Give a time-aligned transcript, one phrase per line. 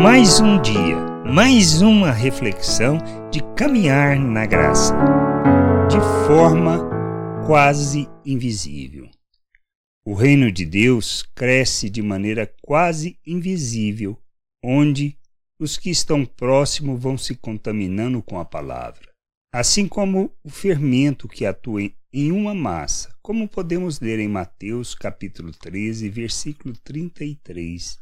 [0.00, 0.96] Mais um dia,
[1.26, 2.98] mais uma reflexão
[3.32, 4.94] de caminhar na graça,
[5.90, 6.88] de forma
[7.44, 9.10] quase invisível.
[10.06, 14.16] O reino de Deus cresce de maneira quase invisível,
[14.64, 15.18] onde
[15.58, 19.10] os que estão próximos vão se contaminando com a palavra.
[19.52, 25.50] Assim como o fermento que atua em uma massa, como podemos ler em Mateus capítulo
[25.50, 27.98] 13, versículo 33.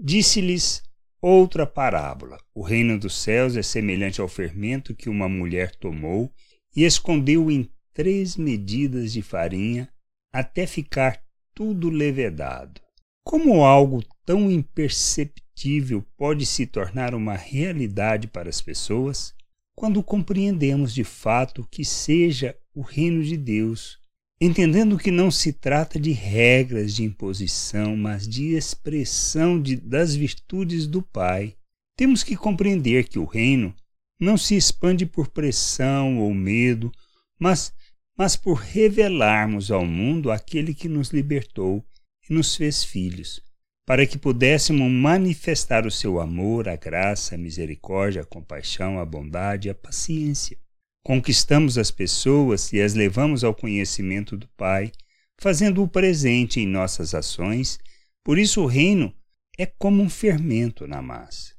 [0.00, 0.82] Disse-lhes
[1.24, 6.30] outra parábola: O reino dos céus é semelhante ao fermento que uma mulher tomou
[6.76, 9.88] e escondeu em três medidas de farinha
[10.32, 11.22] até ficar
[11.54, 12.80] tudo levedado.
[13.24, 19.32] Como algo tão imperceptível pode se tornar uma realidade para as pessoas?
[19.76, 23.98] Quando compreendemos de fato que seja o reino de Deus,
[24.40, 30.86] entendendo que não se trata de regras de imposição, mas de expressão de, das virtudes
[30.86, 31.54] do Pai,
[31.96, 33.74] temos que compreender que o reino
[34.20, 36.90] não se expande por pressão ou medo,
[37.38, 37.72] mas,
[38.16, 41.84] mas por revelarmos ao mundo aquele que nos libertou
[42.28, 43.40] e nos fez filhos,
[43.86, 49.68] para que pudéssemos manifestar o seu amor, a graça, a misericórdia, a compaixão, a bondade
[49.68, 50.58] e a paciência.
[51.04, 54.90] Conquistamos as pessoas e as levamos ao conhecimento do Pai,
[55.38, 57.78] fazendo-o presente em nossas ações,
[58.24, 59.14] por isso o reino
[59.58, 61.54] é como um fermento na massa.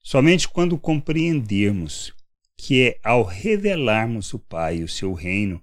[0.00, 2.14] Somente quando compreendermos
[2.56, 5.60] que é ao revelarmos o Pai e o seu reino,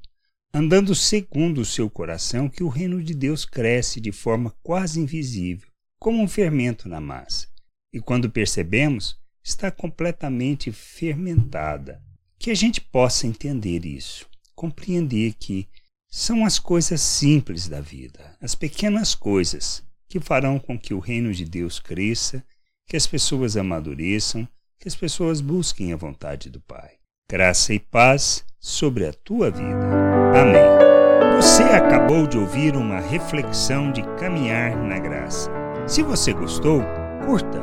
[0.54, 5.70] andando segundo o seu coração, que o reino de Deus cresce de forma quase invisível,
[5.98, 7.48] como um fermento na massa.
[7.94, 12.06] E quando percebemos, está completamente fermentada.
[12.40, 15.68] Que a gente possa entender isso, compreender que
[16.10, 21.34] são as coisas simples da vida, as pequenas coisas que farão com que o reino
[21.34, 22.44] de Deus cresça,
[22.88, 24.48] que as pessoas amadureçam,
[24.80, 26.92] que as pessoas busquem a vontade do Pai.
[27.30, 29.86] Graça e paz sobre a tua vida.
[30.34, 31.36] Amém.
[31.36, 35.52] Você acabou de ouvir uma reflexão de caminhar na graça.
[35.86, 36.82] Se você gostou,
[37.26, 37.62] curta,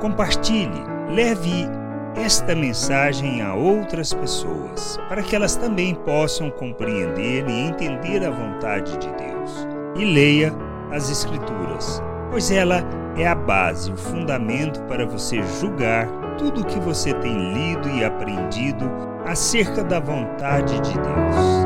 [0.00, 0.80] compartilhe,
[1.14, 1.66] leve
[2.16, 8.96] esta mensagem a outras pessoas, para que elas também possam compreender e entender a vontade
[8.98, 9.66] de Deus.
[9.96, 10.52] E leia
[10.90, 12.82] as Escrituras, pois ela
[13.16, 16.06] é a base, o fundamento para você julgar
[16.38, 18.90] tudo o que você tem lido e aprendido
[19.26, 21.61] acerca da vontade de Deus.